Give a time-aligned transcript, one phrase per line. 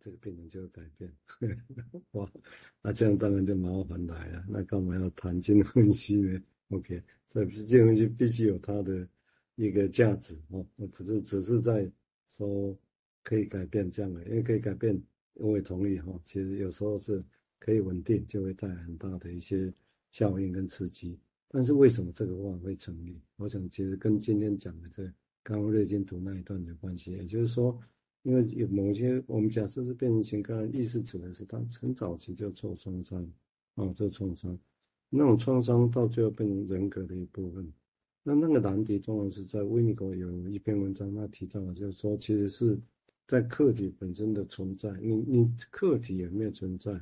[0.00, 1.12] 这个病人就会改变。
[2.12, 2.30] 哇，
[2.82, 4.44] 那这样当然就麻烦来了。
[4.48, 9.06] 那干嘛要谈精分析呢？OK，这精神分析必须有它的
[9.56, 10.66] 一个价值哦。
[10.74, 11.90] 那不是只是在
[12.26, 12.76] 说
[13.22, 15.00] 可以改变这样的，因为可以改变，
[15.34, 16.18] 我也同意哈。
[16.24, 17.22] 其实有时候是
[17.58, 19.72] 可以稳定，就会带来很大的一些
[20.10, 21.18] 效应跟刺激。
[21.48, 23.20] 但是为什么这个话会成立？
[23.36, 25.02] 我想其实跟今天讲的这
[25.42, 27.10] 刚刚瑞金读那一段有关系。
[27.12, 27.76] 也就是说，
[28.22, 33.26] 因为有某些我们假设是变成型，刚意思指的是他很早期就受创伤，
[33.74, 34.58] 啊，受创伤，
[35.08, 37.72] 那种创伤到最后变成人格的一部分。
[38.22, 42.78] 那那个难题，通常是在维尼口有一篇文章，他提到的就是说，其实是
[43.26, 47.00] 在客体本身的存在，你你客体有没有存在？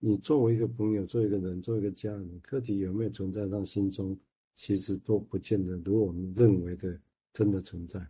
[0.00, 4.18] 你作为一个朋友，作为一个人，作为一个家人，客体有没有存在他心中，
[4.56, 7.00] 其实都不见得如我们认为的
[7.32, 8.04] 真的存在。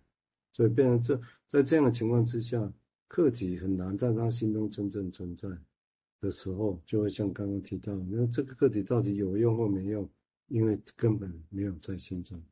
[0.57, 1.21] 所以变成这
[1.51, 2.73] 在这样的情况之下，
[3.09, 5.47] 客体很难在他心中真正存在
[6.19, 10.09] 的时候，就会像刚刚提到，那这个客体到底有用或没用？
[10.49, 12.43] 因为根本没有在心中。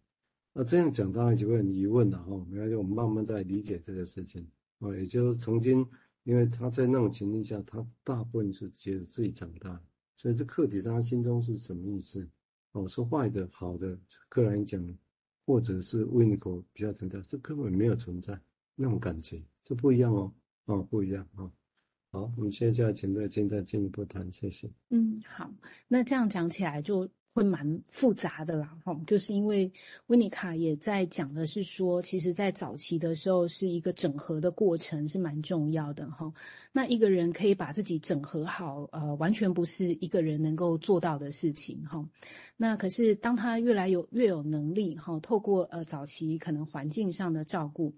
[0.52, 2.46] 那这样讲，当然就会很疑问了哈。
[2.50, 4.46] 没关系，我们慢慢在理解这个事情
[4.80, 5.86] 啊，也就是曾经。
[6.24, 9.80] 因为他在那种情境下，他大部分是觉得自己长大，
[10.16, 12.28] 所以这客体在他心中是什么意思？
[12.72, 13.98] 哦，是坏的、好的，
[14.28, 14.82] 客人讲，
[15.44, 18.38] 或者是胃口比较强调，这根本没有存在
[18.74, 20.32] 那种感觉，这不一样哦，
[20.66, 21.52] 哦，不一样啊、哦。
[22.10, 24.70] 好，我们现在就要请瑞金再进一步谈，谢谢。
[24.90, 25.52] 嗯，好，
[25.88, 27.08] 那这样讲起来就。
[27.34, 29.72] 会蛮复杂的啦，哈，就是因为
[30.06, 36.32] 温尼卡也在讲的是说，其实，在早期的时候是一个整合的过程，是蛮重要的，哈。
[36.70, 42.08] 那一个人可以把自己整合好，呃，完全不是一个人能够做到的事情，哈。
[42.56, 47.94] 那可是当他越来有越有能力，哈，透过呃早期可能环境上的照顾。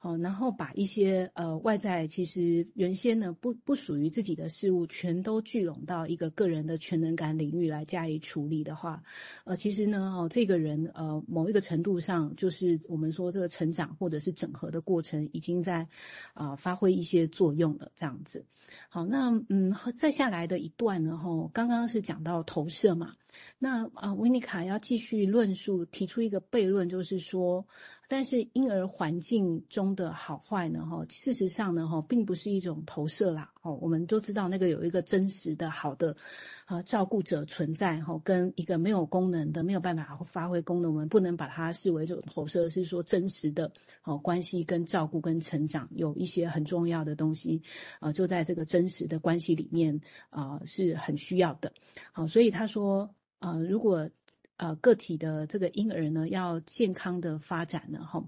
[0.00, 9.02] 好，然后把一些呃外在其实原先呢不不属于自己的事物，全都聚拢到一个个人的全能感领域来加以处理的话，
[9.44, 15.86] 呃，其实呢，哦，这个人呃某一个程度上，就是我们说这个成长或者是整合的过程，已经在
[16.32, 18.44] 啊、发挥一些作用了，这样子。
[18.88, 23.14] 好，那嗯，再下来的一段呢，哈，刚刚是讲到投射嘛。
[23.58, 27.66] 那啊，维尼卡要继续论述，提出一个悖论，就是说，
[28.08, 36.16] 但是婴儿环境中的好坏呢，哈，事实上呢，哈，并不是一种投射啦，哦，我们都知道那个有一个真实的好的
[36.64, 43.70] 啊照顾者存在，哈，跟一个没有功能的、没有办法发挥功能，我们不能把它视为这种投射，是说真实的
[44.02, 47.62] 哦关系跟照顾跟成长有一些很重要的东西，
[48.00, 51.72] 啊，就在这个真实的关系里面啊是很需要的，
[52.12, 53.14] 好，所以他说。
[53.40, 54.10] 呃，如果
[54.58, 58.22] 呃个体的这个婴儿呢，要健康的发展呢，哈，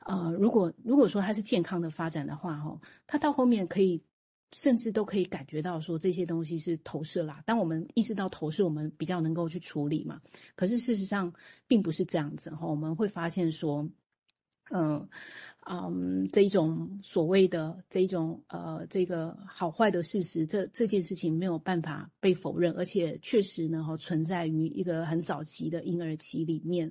[0.00, 4.02] 呃，如果如果说他是健康的发展的话，哈，他到后面可以
[4.52, 7.42] 甚至都可以感觉到说这些东西是投射啦。
[7.46, 10.20] 当我们意识到投射，我们比较能够去处理嘛。
[10.56, 11.32] 可是事实上
[11.66, 13.88] 并不是这样子哈，我们会发现说，
[14.70, 15.08] 嗯。
[15.70, 26.90] 嗯，这种所谓的这种呃，这个好坏的事实，这这件事情没有办法被否认，而且确实呢，哈，存在于一个很早期的婴儿期里面。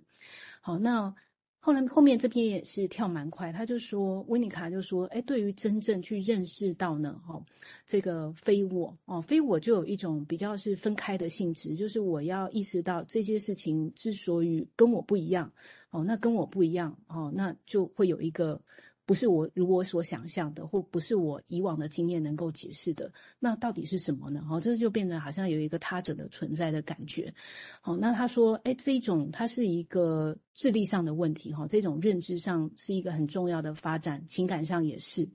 [0.61, 1.15] 好，那。
[1.59, 7.41] 后来后面这边也是跳蛮快，他就说，温尼卡就说，哎，对于真正去认识到呢，哈，
[7.85, 15.51] 这个非我哦，非我就有一种比较是分开的性质，就是我要意识到这些事情之所以跟我不一样，
[15.89, 18.61] 哦，那跟我不一样，哦，那就会有一个。
[19.07, 24.43] 不是我如我所想象的，或不是我以往的经验能够解释的，那到底是什么呢？
[24.45, 27.33] 好，这就变得好像有一个他者的存在的感觉。
[27.79, 35.29] 好，那他说，哎，这一种它是一个智力上的问题，哈，这种认知上是一个很重要的发展，情感上也是。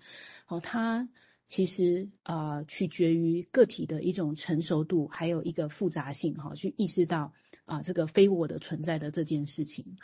[0.45, 1.09] 好，它
[1.49, 7.33] 其实啊、取决于个体的一种成熟度，还有一个复杂性，哈，去意识到
[7.65, 9.97] 啊、这个非我的存在的这件事情。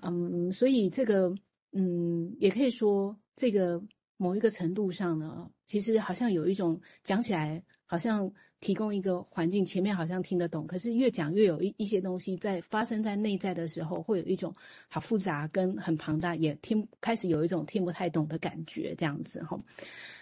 [0.00, 1.34] 嗯，所以这个。
[1.72, 3.82] 嗯，也可以说，这个
[4.16, 14.54] 某一个程度上呢，其实好像有一种讲起来，好像提供一个环境，前面好像听得懂，可是越讲越有一一些东西在发生在内在的时候，会有一种
[14.88, 19.60] 好复杂跟很庞大，也听开始有一种听不太懂的感觉，这样子哈。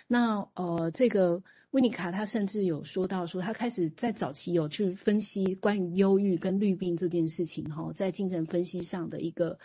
[0.07, 1.43] 那呃，这个。
[1.73, 9.59] 维尼卡他甚至有说到说，他开始在早期有去分析关于忧郁跟绿病这件事情哈，在精神分析上的一个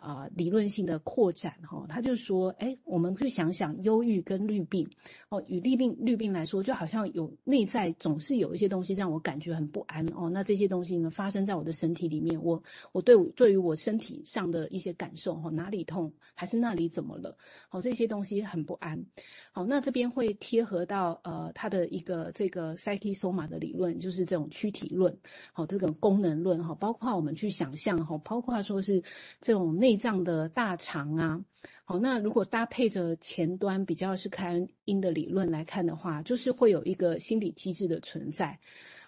[0.00, 4.88] 啊、理论性的扩展哈，他就说，哎，我们去想想忧郁跟绿病
[5.28, 10.30] 哦，与绿病绿病来说，就好像有内在总是有一些东西让我感觉很不安哦。
[10.30, 12.62] 那这些东西呢，发生在我的身体里面，我
[12.92, 17.36] 我对我对于我身体上的一些感受哈，哪里痛还是那里怎么了？
[17.68, 19.04] 好，这些东西很不安。
[19.52, 25.18] 好，那这边会贴合到呃他的一个这个 Psychosoma 的理论，就是这种躯体论，
[25.52, 29.02] 好，这种功能论哈，包括我们去想象哈，包括说是
[29.42, 29.89] 这种内。
[29.90, 31.44] 内脏的大肠啊，
[31.84, 38.60] 好，那如果搭配着前端比较是开因的理论来看的话，就是会有一个心理机制的存在。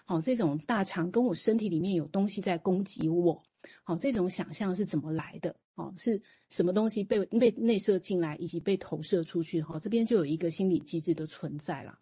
[0.03, 3.41] 好，这种大肠跟我身体里面有东西在攻击我，
[3.85, 5.55] 好，这种想象是怎么来的？
[5.75, 9.61] 哦，是什么东西被被内射进来，以及被投射出去？
[9.61, 11.97] 好，这边就有一个心理机制的存在了。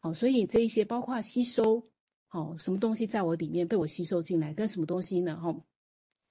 [0.00, 1.88] 好，所以这一些包括吸收，
[2.26, 5.34] 好，什么东西在我里面被我吸收进来，跟什么东西呢？
[5.38, 5.58] 哈。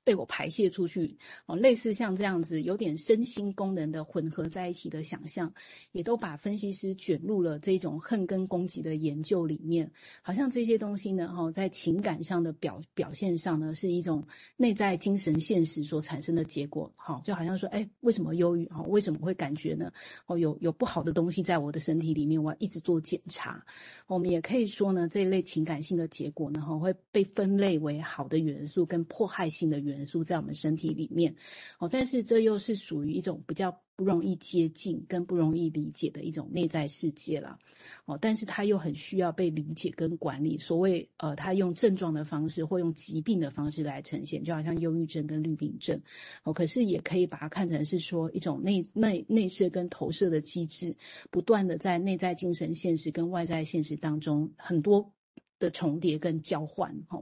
[0.07, 1.17] 被我排泄出去，
[1.47, 5.53] 哦，类似像这样子，有点身心功能的混合在一起的想象，
[5.91, 9.91] 也都把分析师卷入了这种恨跟攻击的研究里面。
[10.21, 14.25] 好像这些东西呢，哈，在情感上的表表现上呢，是一种
[14.55, 16.93] 内在精神现实所产生的结果。
[16.95, 18.65] 好，就好像说，哎，为什么忧郁？
[18.69, 19.91] 哈，为什么会感觉呢？
[20.25, 23.65] 哦，有有不好的东西在我的身体里面，我要一直做检查。
[24.07, 29.96] 我们也可以说呢，这一类情感性的结果呢，哈，会被分类为好的元素跟迫害性的元素。
[29.97, 31.35] 元素在我们身体里面，
[31.79, 37.57] 哦，但是这又是属于一种比较不容易接近、跟不容易理解的一种内在世界了，
[38.05, 40.57] 哦，但是它又很需要被理解跟管理。
[40.59, 45.99] 所谓呃，它用症状的方式或用疾病的方式来呈现，就好像忧郁症跟绿病症，
[46.43, 50.95] 哦，可是也可以把它看成是说一种内内内射跟投射的机制，
[51.31, 55.11] 不断的在内在精神现实跟外在现实当中很多。
[55.59, 57.21] 的重叠跟交换，哈，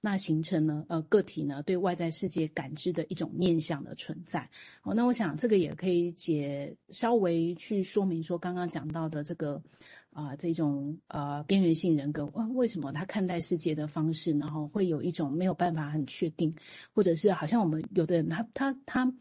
[0.00, 4.48] 那形成呢，呃，个体呢对外在世界感知的一种面向的存在，
[4.82, 9.62] 哦，那我想这个也可以解稍微去说明说刚刚讲到的这个
[10.10, 16.52] 啊、这种呃边缘性人格，哇，为什么他看待世界的方式，然后会有一种没有办法很确定，
[16.92, 19.14] 或者是好像我们有的人他他他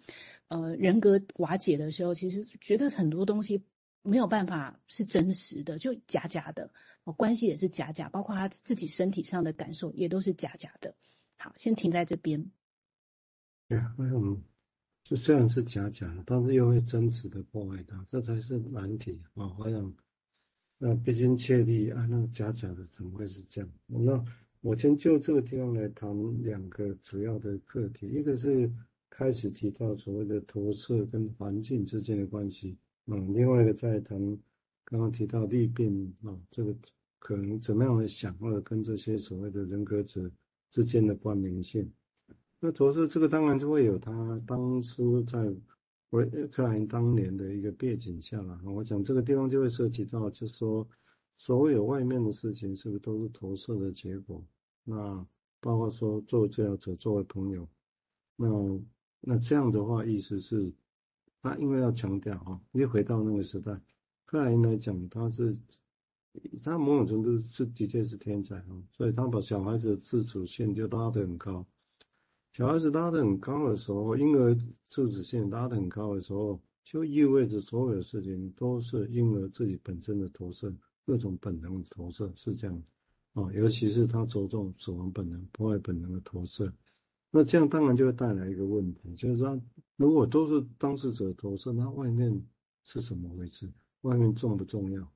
[0.47, 3.61] 呃人格瓦解的时候，其实觉得很多东西
[4.01, 6.71] 没有办法是真实的，就假假的。
[7.03, 10.93] 哦关系也是假假，包括他自己身体上的感受也都是假假的。
[11.37, 12.51] 好，先停在这边。
[13.69, 14.41] 对啊，为什么？
[15.03, 19.47] 就虽然是假假的，但是又会真实的破坏它，这才是难题啊！
[19.47, 19.93] 好像
[20.77, 23.69] 那毕竟确立啊，那假假的怎么会是这样？
[23.85, 24.21] 那
[24.59, 28.69] 我先就这个地方来谈两个主要的课题，一个是
[29.09, 34.17] 开始提到所谓的投射跟环境之间的关系，嗯，另外一个在谈
[34.85, 36.73] 刚刚提到利病啊，这个。
[37.19, 40.31] 可能怎么样的想，或者跟这些所谓的人格者
[40.69, 41.91] 之间的关联性？
[42.59, 45.51] 那投射这个当然就会有他当初在
[46.11, 48.61] 维克莱因当年的一个背景下了。
[48.63, 50.87] 我想这个地方就会涉及到，就是说
[51.35, 54.41] 所有外面的事情是不是都是投射的结果？
[54.83, 55.25] 那
[55.59, 57.67] 包括说作为治疗者，作为朋友，
[58.35, 58.47] 那
[59.19, 60.71] 那这样的话，意思是，
[61.49, 63.79] 他因为要强调哈，又回到那个时代，
[64.25, 65.57] 克莱因来讲，他是。
[66.61, 71.65] 他某种程度是的确是天才哈，所以他把小孩子的自主性就拉得很高。
[72.53, 74.53] 小孩子拉得很高的时候，婴儿
[74.87, 80.71] 自主性拉得很高的时候，就意味着所有的事情都是婴儿自己本身的投射，
[81.07, 82.79] 各种本能的投射是这样
[83.33, 86.71] 的啊，尤其是他着重死亡本能、破坏本能的投射。
[87.31, 89.61] 那这样当然就会带来一个问题，就是说，
[89.95, 92.41] 如果都是当事者投射，那外面
[92.83, 93.69] 是怎么回事？
[94.01, 95.11] 外面重不重要？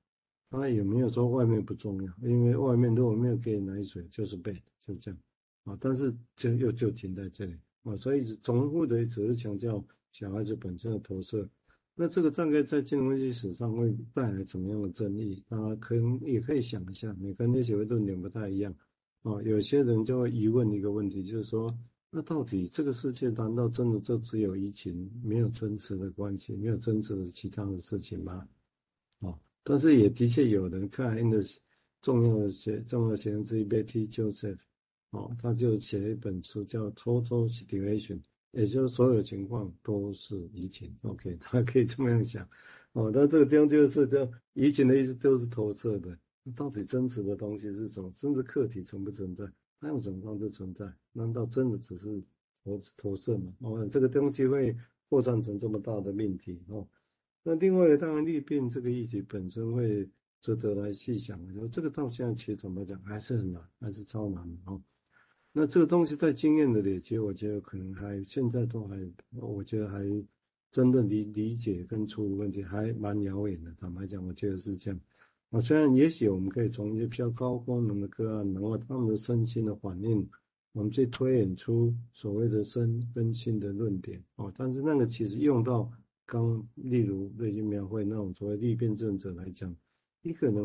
[0.49, 5.18] 他也没有说外面不重要，因为外面如果没有给奶水，就是 bad，就这样
[5.63, 5.77] 啊。
[5.80, 11.49] 但是就又就停在这里啊，所以重复的只是强调小孩子本身的投射。
[11.95, 15.41] 那这个大概在精神分析史上会带来怎么样的争议？
[15.47, 18.75] 大家可能也可以想一下，每个人的学会论点不太一样
[19.23, 19.41] 啊。
[19.44, 21.77] 有些人就会疑问一个问题，就是说，
[22.13, 28.45] 那到底这个世界难道真的就只有疫情，没有真实的关系，没有真实的其他的事情吗？
[29.19, 29.39] 哦？
[29.63, 31.39] 但是也的确有人克莱因的
[32.01, 34.57] 重要的学重要学生之一 Betty Joseph，
[35.11, 38.19] 哦，他就写了一本书叫 Total Situation，
[38.51, 40.94] 也就是所有情况都是疫情。
[41.03, 42.45] OK， 他可以这么样想，
[42.91, 46.18] 哦，但这个地方就是叫疫情的意思都是投射的，
[46.57, 48.11] 到底真实的东西是什么？
[48.18, 49.45] 真实客体存不存在？
[49.81, 50.85] 它用什么方式存在？
[51.11, 52.23] 难道真的只是
[52.64, 53.52] 投投射吗？
[53.61, 54.78] 哦，这个东西会
[55.09, 56.88] 扩散成这么大的命题哦。
[57.42, 60.07] 那另外，当然，裂变这个议题本身会
[60.40, 61.44] 值得来细想。
[61.56, 64.80] 就这个到现在其实怎么讲，还是很难，还是超难的哦。
[65.52, 70.06] 那这个东西在经验的累积，我觉得可能还现在都还，我觉得还
[70.69, 73.73] 真的理理解跟出问题还蛮遥远的。
[73.80, 75.00] 坦白讲，我觉得是这样。
[75.51, 80.27] 啊，虽然也许我们可以从一些比较高功能的个案，然后他们的身心的反应，
[80.71, 84.23] 我们去推演出所谓的身跟心的论点。
[84.37, 85.91] 哦，但是那个其实用到
[86.25, 89.75] 刚，例如瑞金描绘那种所谓立辩证者来讲，
[90.21, 90.59] 你可能